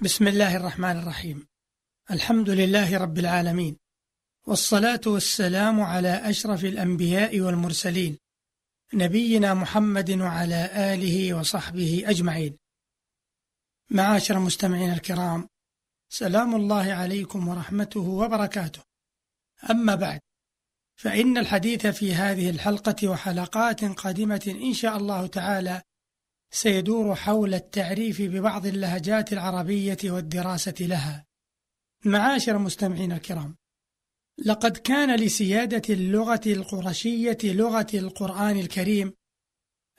[0.00, 1.46] بسم الله الرحمن الرحيم
[2.10, 3.76] الحمد لله رب العالمين
[4.46, 8.18] والصلاة والسلام على أشرف الأنبياء والمرسلين
[8.94, 12.56] نبينا محمد وعلى آله وصحبه أجمعين
[13.90, 15.48] معاشر المستمعين الكرام
[16.08, 18.80] سلام الله عليكم ورحمته وبركاته
[19.70, 20.20] أما بعد
[20.96, 25.82] فإن الحديث في هذه الحلقة وحلقات قادمة إن شاء الله تعالى
[26.50, 31.26] سيدور حول التعريف ببعض اللهجات العربية والدراسة لها.
[32.04, 33.56] معاشر المستمعين الكرام،
[34.38, 39.12] لقد كان لسيادة اللغة القرشية لغة القرآن الكريم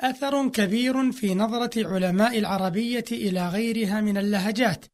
[0.01, 4.85] أثر كبير في نظرة علماء العربية إلى غيرها من اللهجات،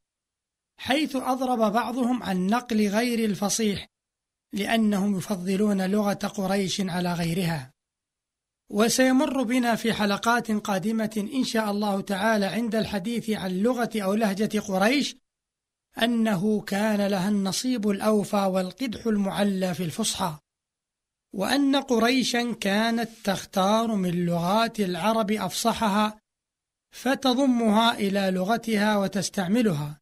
[0.80, 3.88] حيث أضرب بعضهم عن نقل غير الفصيح،
[4.52, 7.73] لأنهم يفضلون لغة قريش على غيرها.
[8.70, 14.60] وسيمر بنا في حلقات قادمة إن شاء الله تعالى عند الحديث عن لغة أو لهجة
[14.60, 15.16] قريش
[16.02, 20.38] أنه كان لها النصيب الأوفى والقدح المعلى في الفصحى
[21.32, 26.20] وأن قريشا كانت تختار من لغات العرب أفصحها
[26.90, 30.00] فتضمها إلى لغتها وتستعملها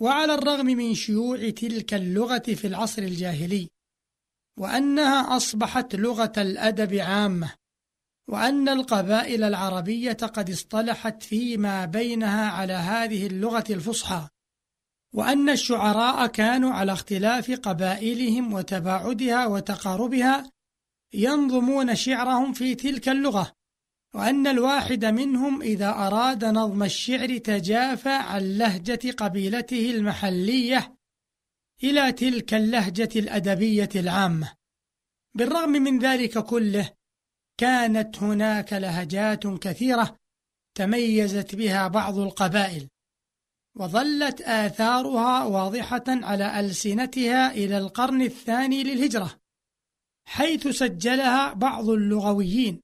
[0.00, 3.68] وعلى الرغم من شيوع تلك اللغة في العصر الجاهلي
[4.58, 7.52] وأنها أصبحت لغة الأدب عامة.
[8.28, 14.28] وأن القبائل العربية قد اصطلحت فيما بينها على هذه اللغة الفصحى
[15.14, 20.50] وأن الشعراء كانوا على اختلاف قبائلهم وتباعدها وتقاربها
[21.14, 23.52] ينظمون شعرهم في تلك اللغة
[24.14, 30.96] وأن الواحد منهم إذا أراد نظم الشعر تجافى عن لهجة قبيلته المحلية
[31.84, 34.52] إلى تلك اللهجة الأدبية العامة.
[35.34, 36.90] بالرغم من ذلك كله
[37.60, 40.16] كانت هناك لهجات كثيرة
[40.76, 42.88] تميزت بها بعض القبائل
[43.76, 49.40] وظلت آثارها واضحة على ألسنتها إلى القرن الثاني للهجرة
[50.28, 52.80] حيث سجلها بعض اللغويين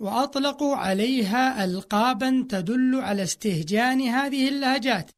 [0.00, 5.10] وأطلقوا عليها ألقابا تدل على استهجان هذه اللهجات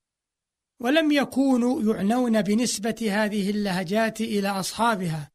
[0.81, 5.32] ولم يكونوا يعنون بنسبة هذه اللهجات إلى أصحابها.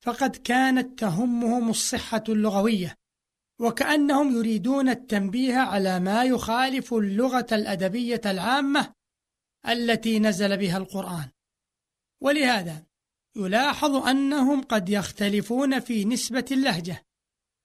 [0.00, 2.94] فقد كانت تهمهم الصحة اللغوية
[3.60, 8.92] وكأنهم يريدون التنبيه على ما يخالف اللغة الأدبية العامة
[9.68, 11.28] التي نزل بها القرآن.
[12.22, 12.86] ولهذا
[13.36, 17.02] يلاحظ أنهم قد يختلفون في نسبة اللهجة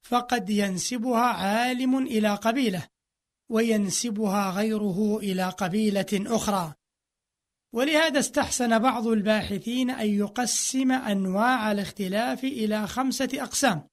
[0.08, 2.88] فقد ينسبها عالم إلى قبيلة
[3.50, 6.74] وينسبها غيره إلى قبيلة أخرى.
[7.74, 13.88] ولهذا استحسن بعض الباحثين أن يقسم أنواع الاختلاف إلى خمسة أقسام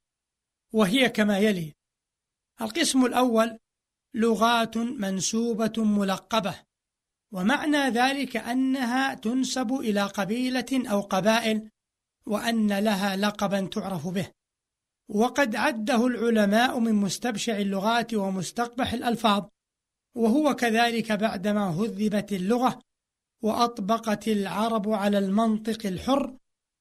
[0.72, 1.74] وهي كما يلي
[2.60, 3.58] القسم الأول
[4.14, 6.54] لغات منسوبة ملقبة
[7.32, 11.70] ومعنى ذلك أنها تنسب إلى قبيلة أو قبائل
[12.26, 14.30] وأن لها لقبا تعرف به
[15.08, 19.44] وقد عده العلماء من مستبشع اللغات ومستقبح الألفاظ
[20.14, 22.87] وهو كذلك بعدما هذبت اللغة
[23.42, 26.36] وأطبقت العرب على المنطق الحر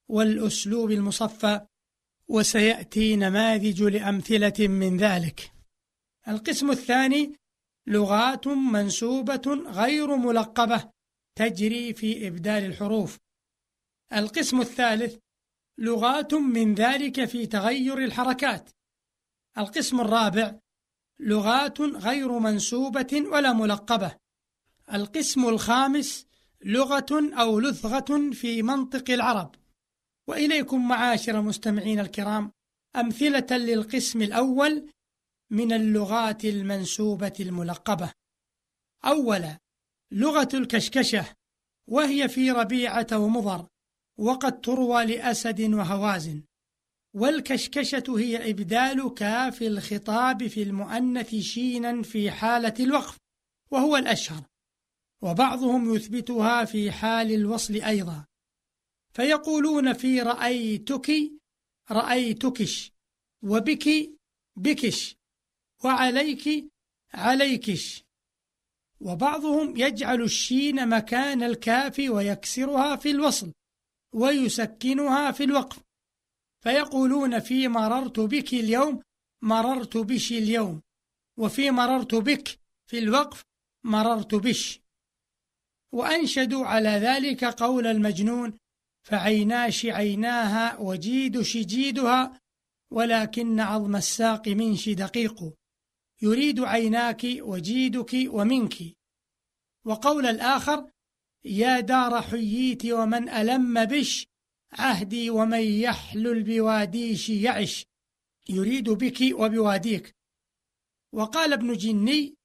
[0.10, 1.66] والأسلوب المصفى
[2.28, 5.52] وسيأتي نماذج لأمثلة من ذلك.
[6.28, 7.36] القسم الثاني
[7.88, 10.92] لغات منسوبة غير ملقبة
[11.36, 13.18] تجري في إبدال الحروف.
[14.14, 15.18] القسم الثالث
[15.78, 18.70] لغات من ذلك في تغير الحركات.
[19.58, 20.60] القسم الرابع
[21.20, 24.16] لغات غير منسوبة ولا ملقبة.
[24.94, 26.27] القسم الخامس
[26.66, 29.56] لغة أو لثغة في منطق العرب.
[30.28, 32.52] وإليكم معاشر المستمعين الكرام
[32.96, 34.90] أمثلة للقسم الأول
[35.52, 38.12] من اللغات المنسوبة الملقبة.
[39.06, 39.58] أولا
[40.12, 41.26] لغة الكشكشة
[41.88, 43.68] وهي في ربيعة ومضر
[44.18, 46.44] وقد تروى لأسد وهوازن
[47.14, 53.18] والكشكشة هي إبدال كاف الخطاب في المؤنث شينا في حالة الوقف
[53.72, 54.44] وهو الأشهر.
[55.22, 58.26] وبعضهم يثبتها في حال الوصل أيضا.
[59.14, 61.12] فيقولون في رأيتك
[61.92, 62.92] رأيتكش
[63.44, 63.90] وبك
[64.56, 65.16] بكش
[65.84, 66.72] وعليك
[67.14, 68.04] عليكش.
[69.00, 73.54] وبعضهم يجعل الشين مكان الكاف ويكسرها في الوصل
[74.14, 75.80] ويسكنها في الوقف.
[76.64, 79.02] فيقولون في مررت بك اليوم
[79.42, 80.82] مررت بش اليوم.
[81.38, 83.44] وفي مررت بك في الوقف
[83.84, 84.87] مررت بش.
[85.92, 88.58] وأنشدوا على ذلك قول المجنون
[89.04, 92.40] فعيناش عيناها وجيدش جيدها
[92.92, 95.54] ولكن عظم الساق منش دقيق
[96.22, 98.76] يريد عيناك وجيدك ومنك.
[99.86, 100.92] وقول الآخر
[101.46, 104.28] يا دار حييت ومن ألم بش
[104.72, 107.86] عهدي ومن يحلل بواديش يعش.
[108.50, 110.16] يريد بك وبواديك.
[111.14, 112.37] وقال ابن جني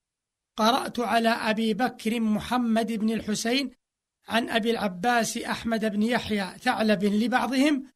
[0.56, 3.70] قرأت على أبي بكر محمد بن الحسين
[4.28, 7.87] عن أبي العباس أحمد بن يحيى ثعلب لبعضهم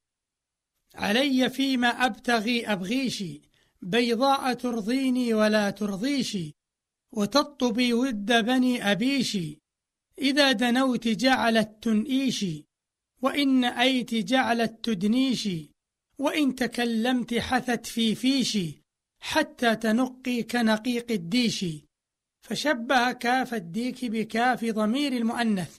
[0.94, 3.42] علي فيما أبتغي أبغيشي
[3.82, 6.54] بيضاء ترضيني ولا ترضيشي
[7.12, 9.58] وتطبي ود بني أبيشي
[10.18, 12.66] إذا دنوت جعلت تنئيشي
[13.22, 15.70] وإن أيت جعلت تدنيشي
[16.18, 18.82] وإن تكلمت حثت في فيشي
[19.20, 21.85] حتى تنقي كنقيق الديشي.
[22.46, 25.78] فشبه كاف الديك بكاف ضمير المؤنث.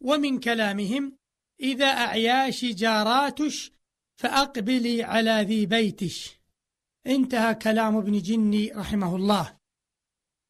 [0.00, 1.16] ومن كلامهم
[1.60, 3.72] إذا أعياش جاراتش
[4.16, 6.30] فأقبلي على ذي بيتش.
[7.06, 9.56] انتهى كلام ابن جني رحمه الله.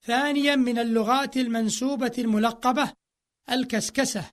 [0.02, 2.93] ثانيا من اللغات المنسوبة الملقبة
[3.50, 4.31] الكسكسة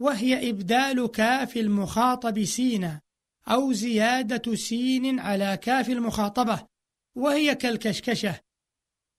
[0.00, 3.00] وهي إبدال كاف المخاطب سينا
[3.48, 6.66] أو زيادة سين على كاف المخاطبة
[7.14, 8.43] وهي كالكشكشة.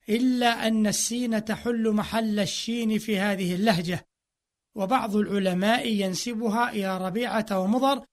[0.09, 4.05] إلا أن السين تحل محل الشين في هذه اللهجة.
[4.75, 8.05] وبعض العلماء ينسبها إلى ربيعة ومضر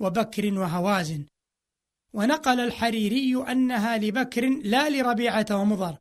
[0.00, 1.26] وبكر وهوازن
[2.14, 5.98] ونقل الحريري أنها لبكر لا لربيعة ومضر.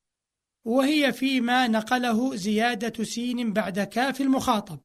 [0.66, 4.80] وهي فيما نقله زيادة سين بعد كاف المخاطب.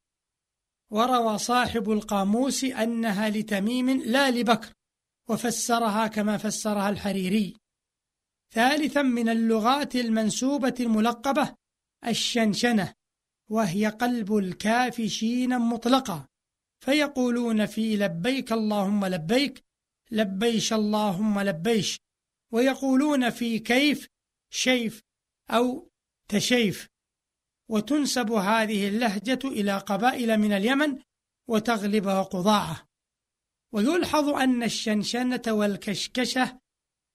[0.91, 4.73] وروى صاحب القاموس أنها لتميم لا لبكر.
[5.29, 7.60] وفسرها كما فسرها الحريري.
[8.53, 11.55] ثالثا من اللغات المنسوبة الملقبة
[12.07, 12.93] الشنشنة
[13.49, 15.57] وهي قلب الكاف شينا
[16.83, 19.63] فيقولون في لبيك اللهم لبيك
[20.11, 21.99] لبيش اللهم لبيش.
[22.53, 24.07] ويقولون في كيف
[24.53, 25.01] شيف
[25.49, 25.91] أو
[26.27, 26.87] تشيف.
[27.69, 30.99] وتنسب هذه اللهجة إلى قبائل من اليمن
[31.47, 32.87] وتغلبها قضاعة.
[33.73, 36.60] ويلحظ أن الشنشنة والكشكشة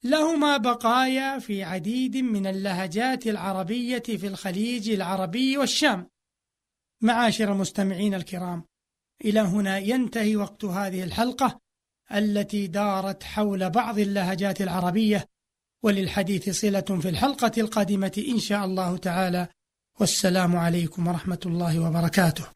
[0.06, 6.08] لهما بقايا في عديد من اللهجات العربية في الخليج العربي والشام.
[7.02, 8.64] معاشر المستمعين الكرام
[9.24, 11.60] إلى هنا ينتهي وقت هذه الحلقة
[12.14, 15.28] التي دارت حول بعض اللهجات العربية
[15.82, 19.48] وللحديث صلة في الحلقة القادمة إن شاء الله تعالى.
[20.00, 22.46] والسلام عليكم ورحمة الله وبركاته.